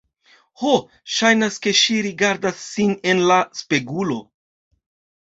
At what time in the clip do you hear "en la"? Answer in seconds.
3.15-3.41